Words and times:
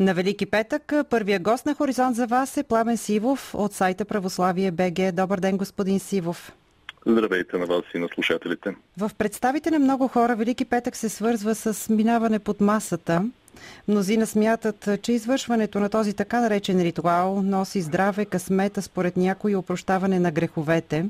На 0.00 0.14
Велики 0.14 0.46
петък 0.46 0.92
първия 1.10 1.38
гост 1.38 1.66
на 1.66 1.74
Хоризонт 1.74 2.16
за 2.16 2.26
вас 2.26 2.56
е 2.56 2.62
Пламен 2.62 2.96
Сивов 2.96 3.54
от 3.54 3.72
сайта 3.72 4.04
Православие 4.04 4.70
БГ. 4.70 5.12
Добър 5.12 5.40
ден, 5.40 5.56
господин 5.56 6.00
Сивов. 6.00 6.52
Здравейте 7.06 7.58
на 7.58 7.66
вас 7.66 7.82
и 7.94 7.98
на 7.98 8.08
слушателите. 8.14 8.74
В 8.98 9.10
представите 9.18 9.70
на 9.70 9.78
много 9.78 10.08
хора 10.08 10.36
Велики 10.36 10.64
петък 10.64 10.96
се 10.96 11.08
свързва 11.08 11.54
с 11.54 11.88
минаване 11.88 12.38
под 12.38 12.60
масата. 12.60 13.24
Мнозина 13.88 14.26
смятат, 14.26 14.88
че 15.02 15.12
извършването 15.12 15.80
на 15.80 15.88
този 15.88 16.14
така 16.14 16.40
наречен 16.40 16.82
ритуал 16.82 17.42
носи 17.42 17.80
здраве, 17.80 18.24
късмета, 18.24 18.82
според 18.82 19.16
някои 19.16 19.56
опрощаване 19.56 20.18
на 20.18 20.30
греховете. 20.30 21.06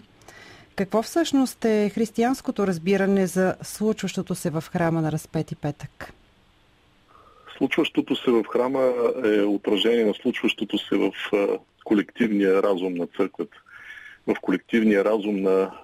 Какво 0.76 1.02
всъщност 1.02 1.64
е 1.64 1.90
християнското 1.94 2.66
разбиране 2.66 3.26
за 3.26 3.54
случващото 3.62 4.34
се 4.34 4.50
в 4.50 4.64
храма 4.72 5.02
на 5.02 5.12
разпети 5.12 5.56
петък? 5.56 6.12
Случващото 7.56 8.16
се 8.16 8.30
в 8.30 8.44
храма 8.44 8.92
е 9.24 9.42
отражение 9.42 10.04
на 10.04 10.14
случващото 10.14 10.78
се 10.78 10.96
в 10.96 11.12
колективния 11.84 12.62
разум 12.62 12.94
на 12.94 13.06
църквата, 13.06 13.56
в 14.26 14.34
колективния 14.42 15.04
разум 15.04 15.42
на 15.42 15.78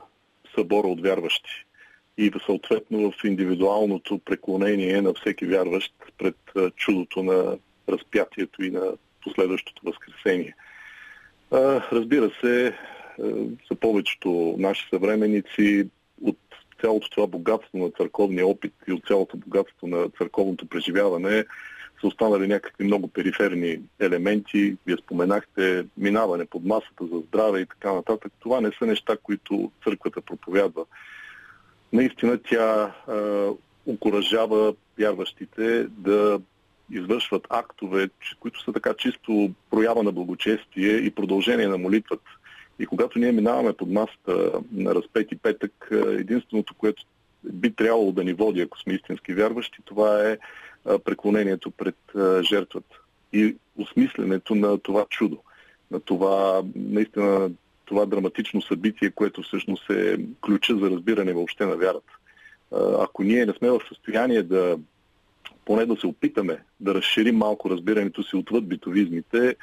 събора 0.54 0.88
от 0.88 1.00
вярващи 1.00 1.66
и 2.18 2.32
съответно 2.46 3.10
в 3.10 3.24
индивидуалното 3.24 4.18
преклонение 4.18 5.02
на 5.02 5.14
всеки 5.14 5.46
вярващ 5.46 5.95
пред 6.18 6.36
чудото 6.76 7.22
на 7.22 7.59
разпятието 7.88 8.62
и 8.62 8.70
на 8.70 8.92
последващото 9.24 9.82
възкресение. 9.84 10.54
Разбира 11.92 12.30
се, 12.40 12.74
за 13.70 13.74
повечето 13.80 14.54
наши 14.59 14.88
съвременици 14.88 15.88
от 16.24 16.38
цялото 16.80 17.10
това 17.10 17.26
богатство 17.26 17.78
на 17.78 17.90
църковния 17.90 18.46
опит 18.46 18.74
и 18.88 18.92
от 18.92 19.06
цялото 19.06 19.36
богатство 19.36 19.86
на 19.86 20.08
църковното 20.18 20.66
преживяване 20.66 21.44
са 22.00 22.06
останали 22.06 22.46
някакви 22.46 22.84
много 22.84 23.08
периферни 23.08 23.80
елементи. 24.00 24.76
Вие 24.86 24.96
споменахте 24.96 25.84
минаване 25.96 26.44
под 26.44 26.64
масата 26.64 27.06
за 27.12 27.18
здраве 27.28 27.60
и 27.60 27.66
така 27.66 27.92
нататък. 27.92 28.32
Това 28.40 28.60
не 28.60 28.70
са 28.78 28.87
неща, 28.87 29.16
които 29.22 29.72
църквата 29.84 30.20
проповядва. 30.20 30.84
Наистина 31.92 32.38
тя 32.50 32.94
е, 33.09 33.12
окоръжава 33.87 34.74
вярващите 34.98 35.87
да 35.88 36.40
извършват 36.90 37.46
актове, 37.50 38.09
които 38.40 38.65
са 38.65 38.72
така 38.72 38.94
чисто 38.94 39.50
проява 39.70 40.02
на 40.02 40.12
благочестие 40.12 40.90
и 40.90 41.10
продължение 41.10 41.68
на 41.68 41.78
молитвата. 41.78 42.30
И 42.80 42.86
когато 42.86 43.18
ние 43.18 43.32
минаваме 43.32 43.73
под 43.73 43.90
масата 43.90 44.52
на 44.73 44.95
разпети 44.95 45.36
петък, 45.36 45.88
единственото, 45.92 46.74
което 46.74 47.04
би 47.45 47.72
трябвало 47.72 48.12
да 48.12 48.24
ни 48.24 48.32
води, 48.32 48.60
ако 48.60 48.78
сме 48.78 48.95
истински 48.95 49.34
вярващи, 49.34 49.78
това 49.84 50.28
е 50.28 50.38
преклонението 51.04 51.70
пред 51.70 51.96
жертвата 52.42 53.00
и 53.32 53.56
осмисленето 53.76 54.54
на 54.54 54.78
това 54.78 55.06
чудо, 55.10 55.38
на 55.90 56.00
това 56.00 56.62
наистина 56.74 57.50
това 57.84 58.06
драматично 58.06 58.62
събитие, 58.62 59.10
което 59.10 59.42
всъщност 59.42 59.90
е 59.90 60.16
ключа 60.40 60.76
за 60.76 60.90
разбиране 60.90 61.32
въобще 61.32 61.66
на 61.66 61.76
вярата. 61.76 62.12
Ако 62.98 63.22
ние 63.22 63.46
не 63.46 63.52
сме 63.52 63.70
в 63.70 63.80
състояние 63.88 64.42
да 64.42 64.78
поне 65.65 65.87
да 65.87 65.97
се 65.97 66.06
опитаме 66.06 66.62
да 66.81 66.94
разширим 66.94 67.37
малко 67.37 67.70
разбирането 67.70 68.22
си 68.22 68.37
отвъд 68.37 68.69
битовизмите, 68.69 69.56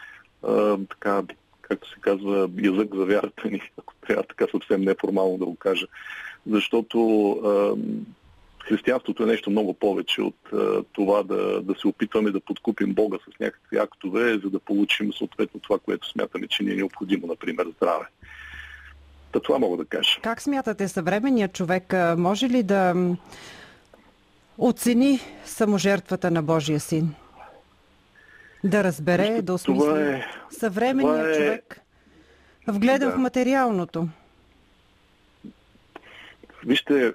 така 0.89 1.23
както 1.69 1.89
се 1.89 1.95
казва, 2.01 2.49
язък 2.57 2.95
за 2.95 3.05
вярата 3.05 3.47
ни, 3.47 3.61
ако 3.77 3.93
трябва 4.07 4.23
така 4.23 4.45
съвсем 4.51 4.81
неформално 4.81 5.37
да 5.37 5.45
го 5.45 5.55
кажа. 5.55 5.85
Защото 6.49 7.29
а, 7.31 7.75
християнството 8.67 9.23
е 9.23 9.25
нещо 9.25 9.49
много 9.49 9.73
повече 9.73 10.21
от 10.21 10.53
а, 10.53 10.83
това 10.93 11.23
да, 11.23 11.61
да 11.61 11.75
се 11.79 11.87
опитваме 11.87 12.31
да 12.31 12.39
подкупим 12.39 12.93
Бога 12.93 13.17
с 13.17 13.39
някакви 13.39 13.77
актове, 13.77 14.39
за 14.43 14.49
да 14.49 14.59
получим 14.59 15.13
съответно 15.13 15.59
това, 15.59 15.79
което 15.79 16.09
смятаме, 16.09 16.47
че 16.47 16.63
ни 16.63 16.71
е 16.71 16.75
необходимо, 16.75 17.27
например, 17.27 17.67
здраве. 17.77 18.05
Та 19.31 19.39
това 19.39 19.59
мога 19.59 19.77
да 19.77 19.85
кажа. 19.85 20.19
Как 20.21 20.41
смятате 20.41 20.87
съвременният 20.87 21.53
човек? 21.53 21.93
Може 22.17 22.49
ли 22.49 22.63
да 22.63 22.95
оцени 24.58 25.19
саможертвата 25.45 26.31
на 26.31 26.43
Божия 26.43 26.80
син? 26.80 27.15
Да 28.63 28.83
разбере, 28.83 29.41
да 29.41 29.53
осмисли. 29.53 30.01
Е, 30.01 30.25
Съвременният 30.49 31.35
е... 31.35 31.37
човек 31.37 31.81
вгледа 32.67 33.05
да. 33.05 33.11
в 33.11 33.17
материалното. 33.17 34.07
Вижте, 36.65 37.13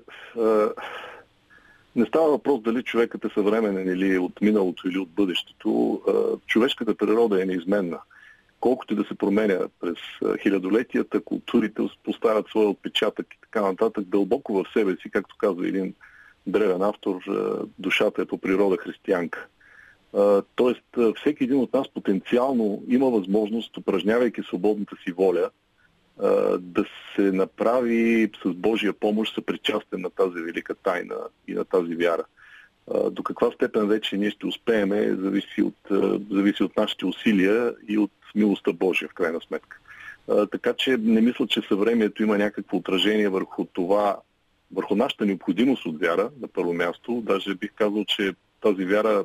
не 1.96 2.06
става 2.06 2.30
въпрос 2.30 2.62
дали 2.62 2.82
човекът 2.82 3.24
е 3.24 3.30
съвременен 3.34 3.88
или 3.88 4.18
от 4.18 4.40
миналото, 4.40 4.88
или 4.88 4.98
от 4.98 5.10
бъдещето. 5.10 6.02
Човешката 6.46 6.94
природа 6.94 7.42
е 7.42 7.46
неизменна. 7.46 7.98
Колкото 8.60 8.92
и 8.92 8.96
да 8.96 9.04
се 9.04 9.14
променя 9.14 9.58
през 9.80 9.96
хилядолетията, 10.42 11.20
културите 11.20 11.82
поставят 12.04 12.48
своя 12.48 12.68
отпечатък 12.68 13.26
и 13.34 13.40
така 13.40 13.60
нататък, 13.60 14.04
дълбоко 14.04 14.52
в 14.52 14.66
себе 14.72 14.96
си, 14.96 15.10
както 15.10 15.36
казва 15.38 15.68
един 15.68 15.94
древен 16.46 16.82
автор, 16.82 17.20
душата 17.78 18.22
е 18.22 18.26
по 18.26 18.38
природа 18.38 18.76
християнка. 18.76 19.46
Тоест, 20.54 20.84
всеки 21.20 21.44
един 21.44 21.56
от 21.56 21.72
нас 21.72 21.88
потенциално 21.94 22.82
има 22.88 23.10
възможност, 23.10 23.76
упражнявайки 23.76 24.42
свободната 24.42 24.96
си 25.04 25.12
воля, 25.12 25.50
да 26.58 26.84
се 27.16 27.22
направи 27.22 28.30
с 28.44 28.50
Божия 28.54 28.92
помощ 28.92 29.34
съпричастен 29.34 30.00
на 30.00 30.10
тази 30.10 30.40
велика 30.40 30.74
тайна 30.74 31.16
и 31.48 31.54
на 31.54 31.64
тази 31.64 31.94
вяра. 31.94 32.24
До 33.10 33.22
каква 33.22 33.50
степен 33.50 33.88
вече 33.88 34.16
ние 34.16 34.30
ще 34.30 34.46
успеем, 34.46 34.90
зависи 35.20 35.62
от, 35.62 35.74
зависи 36.30 36.62
от 36.62 36.76
нашите 36.76 37.06
усилия 37.06 37.74
и 37.88 37.98
от 37.98 38.12
милостта 38.34 38.72
Божия, 38.72 39.08
в 39.08 39.14
крайна 39.14 39.40
сметка. 39.40 39.78
Така 40.50 40.72
че 40.72 40.96
не 40.96 41.20
мисля, 41.20 41.46
че 41.46 41.60
съвремието 41.68 42.22
има 42.22 42.38
някакво 42.38 42.76
отражение 42.76 43.28
върху 43.28 43.64
това, 43.64 44.16
върху 44.72 44.94
нашата 44.96 45.26
необходимост 45.26 45.86
от 45.86 46.00
вяра, 46.00 46.30
на 46.40 46.48
първо 46.48 46.74
място. 46.74 47.22
Даже 47.26 47.54
бих 47.54 47.72
казал, 47.74 48.04
че 48.04 48.34
тази 48.60 48.84
вяра 48.84 49.24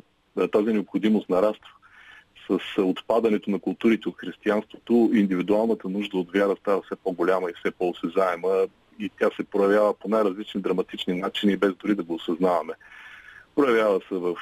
тази 0.51 0.73
необходимост 0.73 1.29
нараства. 1.29 1.69
С 2.47 2.81
отпадането 2.81 3.49
на 3.49 3.59
културите 3.59 4.09
от 4.09 4.17
християнството, 4.17 5.11
индивидуалната 5.13 5.89
нужда 5.89 6.17
от 6.17 6.31
вяра 6.31 6.55
става 6.59 6.81
все 6.81 6.95
по-голяма 6.95 7.49
и 7.49 7.53
все 7.59 7.71
по-осезаема 7.71 8.67
и 8.99 9.09
тя 9.19 9.29
се 9.35 9.43
проявява 9.43 9.93
по 9.93 10.09
най-различни 10.09 10.61
драматични 10.61 11.13
начини, 11.13 11.57
без 11.57 11.73
дори 11.73 11.95
да 11.95 12.03
го 12.03 12.13
осъзнаваме. 12.13 12.73
Проявява 13.55 13.99
се 14.09 14.15
в 14.15 14.35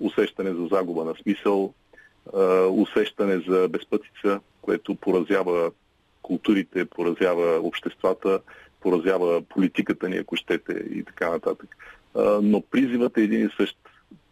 усещане 0.00 0.54
за 0.54 0.66
загуба 0.66 1.04
на 1.04 1.14
смисъл, 1.22 1.74
усещане 2.70 3.42
за 3.48 3.68
безпътица, 3.68 4.40
което 4.62 4.94
поразява 4.94 5.70
културите, 6.22 6.84
поразява 6.84 7.60
обществата, 7.62 8.40
поразява 8.80 9.42
политиката 9.42 10.08
ни, 10.08 10.16
ако 10.16 10.36
щете, 10.36 10.72
и 10.72 11.04
така 11.04 11.30
нататък. 11.30 11.76
Но 12.42 12.62
призивът 12.70 13.18
е 13.18 13.22
един 13.22 13.46
и 13.46 13.50
същ 13.56 13.76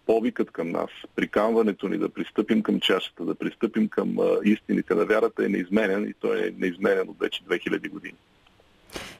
повикът 0.06 0.50
към 0.50 0.71
нас, 0.71 0.91
приканването 1.17 1.89
ни 1.89 1.99
да 1.99 2.09
пристъпим 2.09 2.62
към 2.62 2.81
чашата, 2.81 3.25
да 3.25 3.34
пристъпим 3.34 3.89
към 3.89 4.17
истините 4.44 4.94
на 4.94 5.05
вярата 5.05 5.44
е 5.44 5.49
неизменен 5.49 6.05
и 6.05 6.15
той 6.21 6.39
е 6.39 6.53
неизменен 6.59 7.09
от 7.09 7.19
вече 7.19 7.43
2000 7.43 7.91
години. 7.91 8.15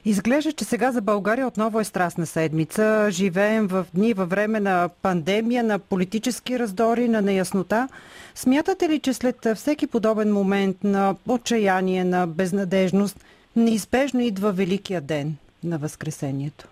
Изглежда, 0.05 0.51
че 0.51 0.65
сега 0.65 0.91
за 0.91 1.01
България 1.01 1.47
отново 1.47 1.79
е 1.79 1.83
страстна 1.83 2.25
седмица. 2.25 3.07
Живеем 3.11 3.67
в 3.67 3.85
дни 3.93 4.13
във 4.13 4.29
време 4.29 4.59
на 4.59 4.89
пандемия, 5.01 5.63
на 5.63 5.79
политически 5.79 6.59
раздори, 6.59 7.09
на 7.09 7.21
неяснота. 7.21 7.87
Смятате 8.35 8.89
ли, 8.89 8.99
че 8.99 9.13
след 9.13 9.47
всеки 9.55 9.87
подобен 9.87 10.33
момент 10.33 10.83
на 10.83 11.15
отчаяние, 11.27 12.03
на 12.03 12.27
безнадежност, 12.27 13.25
неизбежно 13.55 14.19
идва 14.19 14.51
Великия 14.51 15.01
ден 15.01 15.35
на 15.63 15.77
Възкресението? 15.77 16.67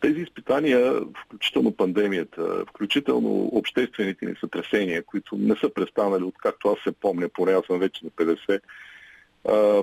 Тези 0.00 0.20
изпитания, 0.20 0.92
включително 1.24 1.72
пандемията, 1.72 2.64
включително 2.68 3.50
обществените 3.52 4.26
ни 4.26 4.34
сътресения, 4.40 5.02
които 5.02 5.36
не 5.36 5.56
са 5.56 5.68
престанали, 5.74 6.22
откакто 6.22 6.68
аз 6.68 6.78
се 6.84 6.92
помня, 6.92 7.28
поне 7.28 7.52
аз 7.52 7.66
съм 7.66 7.78
вече 7.78 8.04
на 8.04 8.10
50, 8.10 8.60
а, 9.48 9.82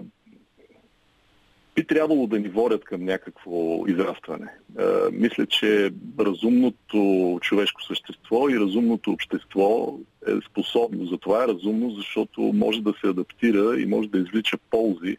би 1.75 1.87
трябвало 1.87 2.27
да 2.27 2.39
ни 2.39 2.49
водят 2.49 2.83
към 2.83 3.03
някакво 3.03 3.83
израстване. 3.87 4.47
А, 4.79 5.09
мисля, 5.11 5.45
че 5.45 5.91
разумното 6.19 7.39
човешко 7.41 7.83
същество 7.83 8.49
и 8.49 8.59
разумното 8.59 9.11
общество 9.11 9.99
е 10.27 10.31
способно. 10.49 11.05
Затова 11.05 11.43
е 11.43 11.47
разумно, 11.47 11.89
защото 11.89 12.41
може 12.41 12.81
да 12.81 12.93
се 13.01 13.07
адаптира 13.07 13.81
и 13.81 13.85
може 13.85 14.09
да 14.09 14.19
извлича 14.19 14.57
ползи 14.69 15.17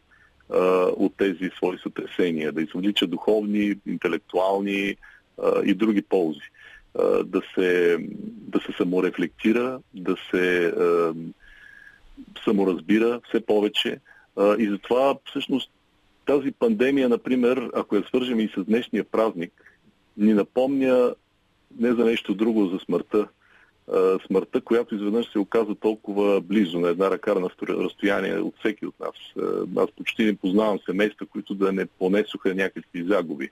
а, 0.49 0.57
от 0.85 1.13
тези 1.17 1.49
свои 1.57 1.77
сътресения, 1.77 2.51
да 2.51 2.61
извлича 2.61 3.07
духовни, 3.07 3.75
интелектуални 3.85 4.95
а, 5.43 5.61
и 5.63 5.73
други 5.73 6.01
ползи. 6.01 6.39
А, 6.99 7.23
да, 7.23 7.41
се, 7.55 7.97
да 8.27 8.59
се 8.59 8.71
саморефлектира, 8.77 9.79
да 9.93 10.15
се 10.31 10.65
а, 10.65 11.13
саморазбира 12.43 13.21
все 13.29 13.45
повече. 13.45 13.99
А, 14.37 14.55
и 14.59 14.69
затова 14.69 15.15
всъщност 15.25 15.71
тази 16.25 16.51
пандемия, 16.51 17.09
например, 17.09 17.69
ако 17.73 17.95
я 17.95 18.03
свържем 18.03 18.39
и 18.39 18.51
с 18.57 18.63
днешния 18.63 19.03
празник, 19.03 19.53
ни 20.17 20.33
напомня 20.33 21.15
не 21.79 21.93
за 21.93 22.05
нещо 22.05 22.33
друго, 22.33 22.67
за 22.67 22.79
смъртта. 22.79 23.27
Смъртта, 24.27 24.61
която 24.61 24.95
изведнъж 24.95 25.31
се 25.31 25.39
оказа 25.39 25.75
толкова 25.75 26.41
близо 26.41 26.79
на 26.79 26.89
една 26.89 27.11
ръка 27.11 27.33
на 27.33 27.49
разстояние 27.61 28.37
от 28.37 28.53
всеки 28.59 28.85
от 28.85 28.99
нас. 28.99 29.45
Аз 29.77 29.91
почти 29.91 30.25
не 30.25 30.35
познавам 30.35 30.79
семейства, 30.85 31.25
които 31.25 31.55
да 31.55 31.71
не 31.71 31.85
понесоха 31.85 32.55
някакви 32.55 33.03
загуби 33.03 33.49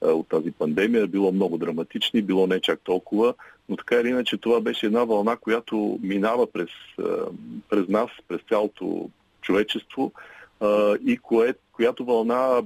от 0.00 0.28
тази 0.28 0.50
пандемия. 0.50 1.06
Било 1.06 1.32
много 1.32 1.58
драматични, 1.58 2.22
било 2.22 2.46
не 2.46 2.60
чак 2.60 2.80
толкова, 2.84 3.34
но 3.68 3.76
така 3.76 3.96
или 3.96 4.08
иначе 4.08 4.36
това 4.36 4.60
беше 4.60 4.86
една 4.86 5.04
вълна, 5.04 5.36
която 5.36 5.98
минава 6.02 6.52
през, 6.52 6.68
през 7.70 7.88
нас, 7.88 8.10
през 8.28 8.40
цялото 8.48 9.08
човечество 9.40 10.12
и 11.06 11.18
кое, 11.22 11.54
която 11.72 12.04
вълна 12.04 12.62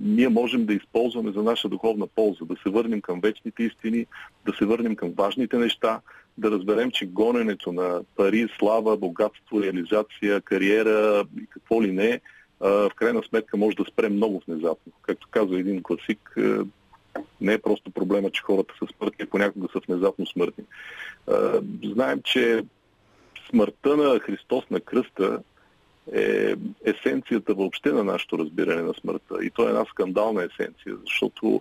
ние 0.00 0.28
можем 0.28 0.66
да 0.66 0.74
използваме 0.74 1.32
за 1.32 1.42
наша 1.42 1.68
духовна 1.68 2.06
полза, 2.06 2.44
да 2.44 2.56
се 2.62 2.70
върнем 2.70 3.00
към 3.00 3.20
вечните 3.20 3.62
истини, 3.62 4.06
да 4.46 4.52
се 4.58 4.64
върнем 4.64 4.96
към 4.96 5.12
важните 5.16 5.58
неща, 5.58 6.00
да 6.38 6.50
разберем, 6.50 6.90
че 6.90 7.06
гоненето 7.06 7.72
на 7.72 8.00
пари, 8.16 8.48
слава, 8.58 8.96
богатство, 8.96 9.62
реализация, 9.62 10.40
кариера 10.40 11.24
и 11.42 11.46
какво 11.46 11.82
ли 11.82 11.92
не, 11.92 12.20
в 12.60 12.90
крайна 12.96 13.22
сметка 13.28 13.56
може 13.56 13.76
да 13.76 13.84
спре 13.84 14.08
много 14.08 14.42
внезапно. 14.48 14.92
Както 15.02 15.28
казва 15.30 15.60
един 15.60 15.82
класик, 15.82 16.36
не 17.40 17.52
е 17.52 17.58
просто 17.58 17.90
проблема, 17.90 18.30
че 18.30 18.42
хората 18.42 18.74
са 18.78 18.86
смъртни, 18.96 19.26
понякога 19.26 19.68
са 19.72 19.80
внезапно 19.88 20.26
смъртни. 20.26 20.64
Знаем, 21.84 22.20
че 22.24 22.64
смъртта 23.50 23.96
на 23.96 24.20
Христос 24.20 24.64
на 24.70 24.80
кръста 24.80 25.42
е 26.14 26.54
есенцията 26.84 27.54
въобще 27.54 27.92
на 27.92 28.04
нашето 28.04 28.38
разбиране 28.38 28.82
на 28.82 28.94
смъртта. 28.94 29.44
И 29.44 29.50
то 29.50 29.66
е 29.66 29.68
една 29.68 29.84
скандална 29.84 30.42
есенция, 30.42 30.96
защото 31.06 31.60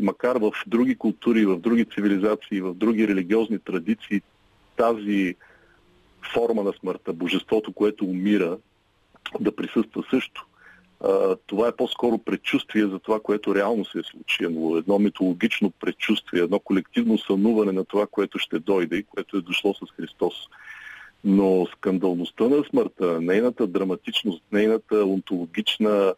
макар 0.00 0.36
в 0.36 0.52
други 0.66 0.94
култури, 0.94 1.46
в 1.46 1.58
други 1.58 1.84
цивилизации, 1.84 2.60
в 2.60 2.74
други 2.74 3.08
религиозни 3.08 3.58
традиции, 3.58 4.22
тази 4.76 5.34
форма 6.34 6.62
на 6.62 6.72
смъртта, 6.72 7.12
божеството, 7.12 7.72
което 7.72 8.04
умира, 8.04 8.58
да 9.40 9.56
присъства 9.56 10.04
също. 10.10 10.46
Това 11.46 11.68
е 11.68 11.76
по-скоро 11.76 12.18
предчувствие 12.18 12.86
за 12.86 12.98
това, 12.98 13.20
което 13.20 13.54
реално 13.54 13.84
се 13.84 13.98
е 13.98 14.02
случило. 14.02 14.76
Едно 14.76 14.98
митологично 14.98 15.70
предчувствие, 15.70 16.42
едно 16.42 16.58
колективно 16.58 17.18
сънуване 17.18 17.72
на 17.72 17.84
това, 17.84 18.06
което 18.06 18.38
ще 18.38 18.58
дойде 18.58 18.96
и 18.96 19.02
което 19.02 19.36
е 19.36 19.40
дошло 19.40 19.74
с 19.74 19.92
Христос. 19.96 20.34
Но 21.24 21.66
скандалността 21.76 22.48
на 22.48 22.64
смъртта, 22.64 23.20
нейната 23.20 23.66
драматичност, 23.66 24.42
нейната 24.52 25.04
онтологична, 25.04 26.14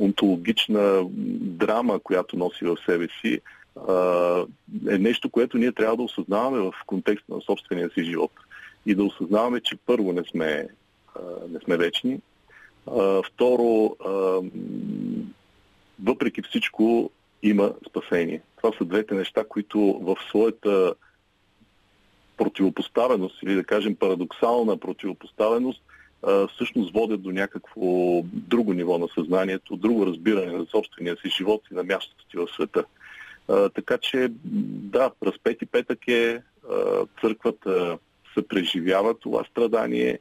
онтологична 0.00 1.04
драма, 1.40 2.00
която 2.00 2.36
носи 2.36 2.64
в 2.64 2.76
себе 2.86 3.08
си, 3.20 3.40
е 4.90 4.98
нещо, 4.98 5.30
което 5.30 5.58
ние 5.58 5.72
трябва 5.72 5.96
да 5.96 6.02
осъзнаваме 6.02 6.58
в 6.58 6.72
контекста 6.86 7.34
на 7.34 7.40
собствения 7.40 7.90
си 7.90 8.04
живот. 8.04 8.32
И 8.86 8.94
да 8.94 9.04
осъзнаваме, 9.04 9.60
че 9.60 9.76
първо 9.76 10.12
не 10.12 10.24
сме, 10.24 10.68
не 11.50 11.60
сме 11.64 11.76
вечни, 11.76 12.20
второ, 13.26 13.96
въпреки 16.04 16.42
всичко 16.42 17.10
има 17.42 17.74
спасение. 17.88 18.42
Това 18.56 18.70
са 18.78 18.84
двете 18.84 19.14
неща, 19.14 19.44
които 19.48 19.78
в 20.02 20.16
своята 20.28 20.94
противопоставеност 22.36 23.42
или 23.42 23.54
да 23.54 23.64
кажем 23.64 23.96
парадоксална 23.96 24.76
противопоставеност 24.76 25.82
всъщност 26.54 26.92
водят 26.92 27.22
до 27.22 27.32
някакво 27.32 28.22
друго 28.24 28.72
ниво 28.72 28.98
на 28.98 29.08
съзнанието, 29.14 29.76
друго 29.76 30.06
разбиране 30.06 30.52
на 30.52 30.66
собствения 30.66 31.16
си 31.16 31.30
живот 31.30 31.62
и 31.70 31.74
на 31.74 31.82
мястото 31.82 32.24
си 32.30 32.36
в 32.36 32.48
света. 32.54 32.84
така 33.74 33.98
че, 33.98 34.28
да, 34.92 35.10
разпети 35.22 35.66
петък 35.66 36.08
е, 36.08 36.42
църквата 37.20 37.98
се 38.34 38.48
преживява 38.48 39.14
това 39.14 39.44
страдание. 39.50 40.18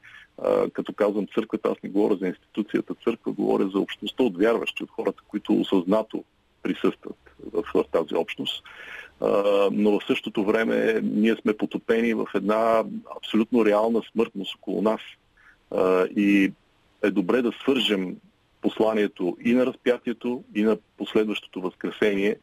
като 0.73 0.93
казвам 0.93 1.27
църквата, 1.35 1.69
аз 1.69 1.77
не 1.83 1.89
говоря 1.89 2.15
за 2.15 2.27
институцията 2.27 2.95
църква, 3.03 3.31
говоря 3.31 3.69
за 3.69 3.79
общността 3.79 4.23
от 4.23 4.37
вярващи, 4.37 4.83
от 4.83 4.89
хората, 4.89 5.21
които 5.27 5.53
осъзнато 5.53 6.23
присъстват 6.63 7.17
в, 7.53 7.63
в 7.73 7.85
тази 7.91 8.15
общност 8.15 8.63
но 9.71 9.99
в 9.99 10.05
същото 10.07 10.45
време 10.45 10.99
ние 11.03 11.35
сме 11.35 11.57
потопени 11.57 12.13
в 12.13 12.25
една 12.35 12.83
абсолютно 13.17 13.65
реална 13.65 14.01
смъртност 14.11 14.55
около 14.55 14.81
нас. 14.81 15.01
И 16.15 16.51
е 17.03 17.11
добре 17.11 17.41
да 17.41 17.51
свържем 17.51 18.15
посланието 18.61 19.37
и 19.45 19.53
на 19.53 19.65
разпятието, 19.65 20.43
и 20.55 20.63
на 20.63 20.77
последващото 20.97 21.61
възкресение 21.61 22.37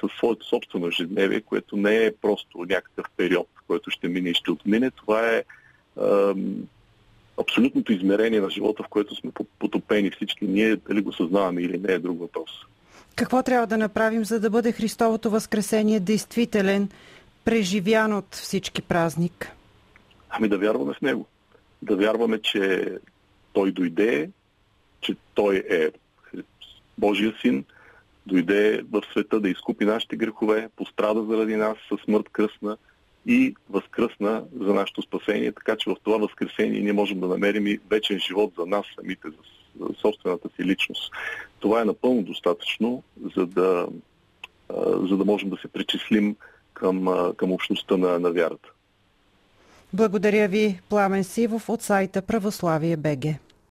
със 0.00 0.12
своето 0.16 0.46
собствено 0.46 0.86
ежедневие, 0.86 1.40
което 1.40 1.76
не 1.76 2.04
е 2.04 2.14
просто 2.16 2.58
някакъв 2.58 3.06
период, 3.16 3.48
който 3.66 3.90
ще 3.90 4.08
мине 4.08 4.30
и 4.30 4.34
ще 4.34 4.50
отмине. 4.50 4.90
Това 4.90 5.30
е 5.30 5.42
абсолютното 7.40 7.92
измерение 7.92 8.40
на 8.40 8.50
живота, 8.50 8.82
в 8.82 8.88
което 8.88 9.14
сме 9.14 9.30
потопени 9.58 10.10
всички. 10.10 10.46
Ние 10.46 10.76
дали 10.76 11.00
го 11.00 11.12
съзнаваме 11.12 11.62
или 11.62 11.78
не 11.78 11.92
е 11.92 11.98
друг 11.98 12.20
въпрос. 12.20 12.50
Какво 13.14 13.42
трябва 13.42 13.66
да 13.66 13.78
направим, 13.78 14.24
за 14.24 14.40
да 14.40 14.50
бъде 14.50 14.72
Христовото 14.72 15.30
възкресение 15.30 16.00
действителен, 16.00 16.88
преживян 17.44 18.12
от 18.12 18.34
всички 18.34 18.82
празник? 18.82 19.52
Ами 20.30 20.48
да 20.48 20.58
вярваме 20.58 20.94
в 20.94 21.00
Него. 21.00 21.26
Да 21.82 21.96
вярваме, 21.96 22.38
че 22.42 22.92
Той 23.52 23.72
дойде, 23.72 24.30
че 25.00 25.16
Той 25.34 25.62
е 25.70 25.90
Божия 26.98 27.34
син, 27.40 27.64
дойде 28.26 28.82
в 28.90 29.02
света 29.12 29.40
да 29.40 29.48
изкупи 29.48 29.84
нашите 29.84 30.16
грехове, 30.16 30.68
пострада 30.76 31.24
заради 31.24 31.56
нас 31.56 31.76
със 31.88 32.00
смърт 32.00 32.28
кръсна 32.32 32.76
и 33.26 33.54
възкръсна 33.70 34.44
за 34.60 34.74
нашето 34.74 35.02
спасение, 35.02 35.52
така 35.52 35.76
че 35.76 35.90
в 35.90 35.96
това 36.04 36.16
възкресение 36.16 36.80
ние 36.80 36.92
можем 36.92 37.20
да 37.20 37.28
намерим 37.28 37.66
и 37.66 37.80
вечен 37.90 38.18
живот 38.18 38.52
за 38.58 38.66
нас 38.66 38.86
самите, 38.94 39.28
за 39.80 39.94
собствената 40.00 40.48
си 40.56 40.64
личност. 40.64 41.12
Това 41.60 41.80
е 41.80 41.84
напълно 41.84 42.22
достатъчно, 42.22 43.02
за 43.36 43.46
да, 43.46 43.88
за 45.08 45.16
да 45.16 45.24
можем 45.24 45.50
да 45.50 45.56
се 45.56 45.68
причислим 45.68 46.36
към, 46.74 47.32
към 47.36 47.52
общността 47.52 47.96
на, 47.96 48.18
на 48.18 48.32
вярата. 48.32 48.68
Благодаря 49.92 50.48
ви, 50.48 50.80
Пламен 50.88 51.24
Сивов 51.24 51.70
от 51.70 51.82
сайта 51.82 52.22
Православие 52.22 52.96
БГ. 52.96 53.34